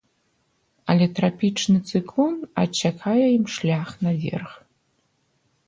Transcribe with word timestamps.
Але 0.93 1.05
трапічны 1.19 1.77
цыклон 1.91 2.33
адсякае 2.63 3.27
ім 3.37 3.45
шлях 3.59 3.87
наверх. 4.09 4.59